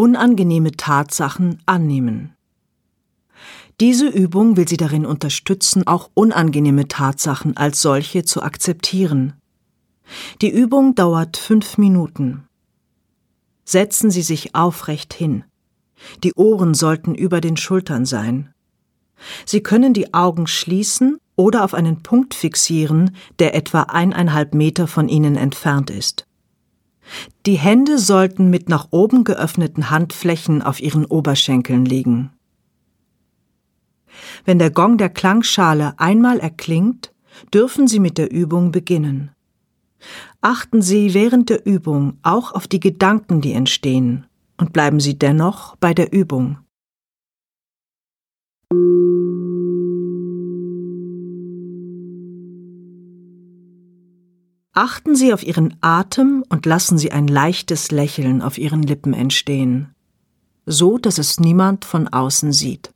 Unangenehme 0.00 0.72
Tatsachen 0.72 1.58
annehmen. 1.66 2.32
Diese 3.80 4.08
Übung 4.08 4.56
will 4.56 4.66
Sie 4.66 4.78
darin 4.78 5.04
unterstützen, 5.04 5.86
auch 5.86 6.08
unangenehme 6.14 6.88
Tatsachen 6.88 7.58
als 7.58 7.82
solche 7.82 8.24
zu 8.24 8.42
akzeptieren. 8.42 9.34
Die 10.40 10.48
Übung 10.48 10.94
dauert 10.94 11.36
fünf 11.36 11.76
Minuten. 11.76 12.46
Setzen 13.66 14.10
Sie 14.10 14.22
sich 14.22 14.54
aufrecht 14.54 15.12
hin. 15.12 15.44
Die 16.24 16.32
Ohren 16.32 16.72
sollten 16.72 17.14
über 17.14 17.42
den 17.42 17.58
Schultern 17.58 18.06
sein. 18.06 18.54
Sie 19.44 19.62
können 19.62 19.92
die 19.92 20.14
Augen 20.14 20.46
schließen 20.46 21.18
oder 21.36 21.62
auf 21.62 21.74
einen 21.74 22.02
Punkt 22.02 22.32
fixieren, 22.32 23.14
der 23.38 23.54
etwa 23.54 23.82
eineinhalb 23.82 24.54
Meter 24.54 24.86
von 24.86 25.10
Ihnen 25.10 25.36
entfernt 25.36 25.90
ist. 25.90 26.26
Die 27.46 27.58
Hände 27.58 27.98
sollten 27.98 28.50
mit 28.50 28.68
nach 28.68 28.88
oben 28.90 29.24
geöffneten 29.24 29.90
Handflächen 29.90 30.62
auf 30.62 30.80
Ihren 30.80 31.04
Oberschenkeln 31.04 31.84
liegen. 31.84 32.30
Wenn 34.44 34.58
der 34.58 34.70
Gong 34.70 34.98
der 34.98 35.08
Klangschale 35.08 35.94
einmal 35.98 36.40
erklingt, 36.40 37.12
dürfen 37.52 37.88
Sie 37.88 38.00
mit 38.00 38.18
der 38.18 38.30
Übung 38.30 38.72
beginnen. 38.72 39.30
Achten 40.40 40.82
Sie 40.82 41.14
während 41.14 41.50
der 41.50 41.66
Übung 41.66 42.18
auch 42.22 42.52
auf 42.52 42.66
die 42.66 42.80
Gedanken, 42.80 43.40
die 43.40 43.52
entstehen, 43.52 44.26
und 44.56 44.72
bleiben 44.72 45.00
Sie 45.00 45.18
dennoch 45.18 45.76
bei 45.76 45.94
der 45.94 46.12
Übung. 46.12 46.58
Achten 54.72 55.16
Sie 55.16 55.32
auf 55.32 55.42
Ihren 55.42 55.76
Atem 55.80 56.44
und 56.48 56.64
lassen 56.64 56.96
Sie 56.96 57.10
ein 57.10 57.26
leichtes 57.26 57.90
Lächeln 57.90 58.40
auf 58.40 58.56
Ihren 58.56 58.82
Lippen 58.82 59.14
entstehen, 59.14 59.94
so 60.64 60.96
dass 60.96 61.18
es 61.18 61.40
niemand 61.40 61.84
von 61.84 62.06
außen 62.06 62.52
sieht. 62.52 62.92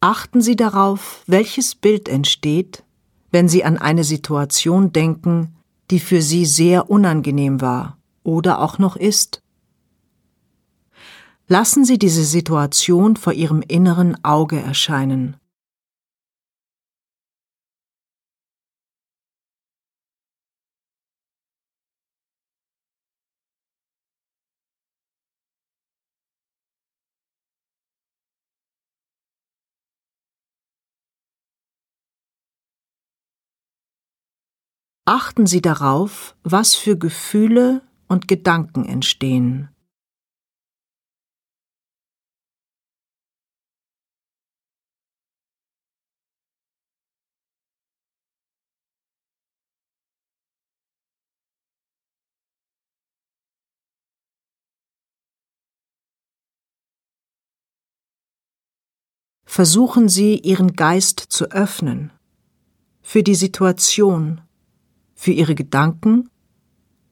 Achten 0.00 0.40
Sie 0.40 0.54
darauf, 0.54 1.24
welches 1.26 1.74
Bild 1.74 2.08
entsteht, 2.08 2.84
wenn 3.32 3.48
Sie 3.48 3.64
an 3.64 3.78
eine 3.78 4.04
Situation 4.04 4.92
denken, 4.92 5.56
die 5.90 5.98
für 5.98 6.22
Sie 6.22 6.46
sehr 6.46 6.88
unangenehm 6.88 7.60
war 7.60 7.98
oder 8.22 8.60
auch 8.60 8.78
noch 8.78 8.94
ist. 8.94 9.42
Lassen 11.48 11.84
Sie 11.84 11.98
diese 11.98 12.24
Situation 12.24 13.16
vor 13.16 13.32
Ihrem 13.32 13.60
inneren 13.66 14.22
Auge 14.24 14.60
erscheinen. 14.60 15.36
Achten 35.10 35.46
Sie 35.46 35.62
darauf, 35.62 36.36
was 36.42 36.74
für 36.74 36.98
Gefühle 36.98 37.80
und 38.08 38.28
Gedanken 38.28 38.84
entstehen. 38.84 39.70
Versuchen 59.46 60.10
Sie, 60.10 60.38
Ihren 60.38 60.74
Geist 60.74 61.18
zu 61.18 61.46
öffnen 61.50 62.12
für 63.00 63.22
die 63.22 63.34
Situation, 63.34 64.42
für 65.18 65.32
ihre 65.32 65.56
Gedanken 65.56 66.30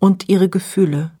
und 0.00 0.28
ihre 0.28 0.48
Gefühle. 0.48 1.16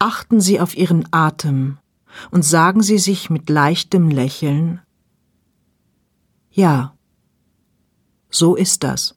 Achten 0.00 0.40
Sie 0.40 0.60
auf 0.60 0.76
Ihren 0.76 1.06
Atem 1.12 1.78
und 2.32 2.42
sagen 2.44 2.82
Sie 2.82 2.98
sich 2.98 3.30
mit 3.30 3.48
leichtem 3.48 4.08
Lächeln 4.10 4.80
Ja. 6.50 6.95
So 8.38 8.54
ist 8.54 8.84
das. 8.84 9.14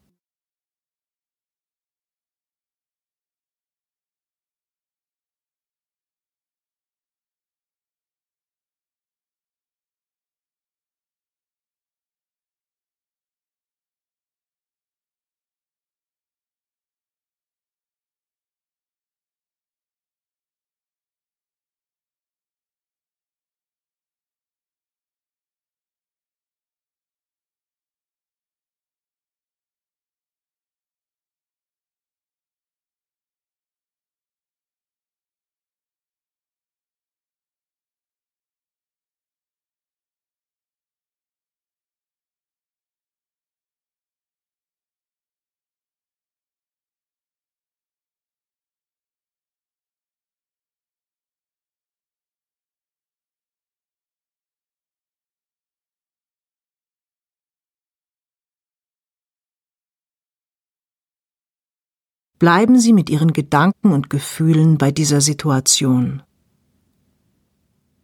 Bleiben 62.39 62.79
Sie 62.79 62.93
mit 62.93 63.09
Ihren 63.09 63.33
Gedanken 63.33 63.91
und 63.91 64.09
Gefühlen 64.09 64.77
bei 64.77 64.91
dieser 64.91 65.19
Situation. 65.19 66.23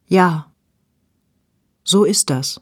Ja, 0.07 0.51
so 1.83 2.03
ist 2.03 2.29
das. 2.29 2.61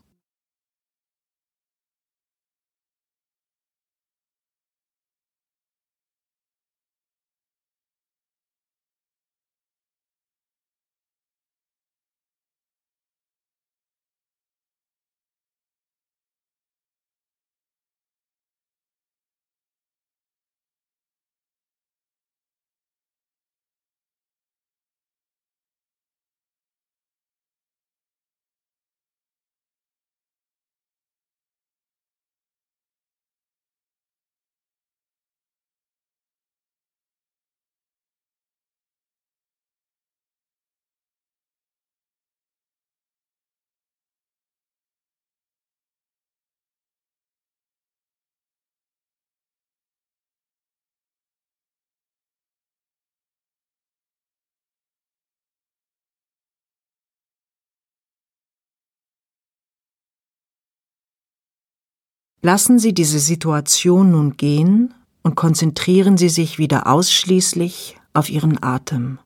Lassen 62.45 62.77
Sie 62.77 62.93
diese 62.93 63.19
Situation 63.19 64.11
nun 64.11 64.35
gehen 64.35 64.93
und 65.21 65.35
konzentrieren 65.35 66.17
Sie 66.17 66.27
sich 66.27 66.59
wieder 66.59 66.87
ausschließlich 66.87 67.95
auf 68.13 68.29
Ihren 68.29 68.61
Atem. 68.61 69.19